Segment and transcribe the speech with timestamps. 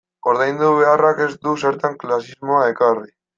[0.29, 3.09] Ordaindu beharrak ez du zertan klasismoa ekarri.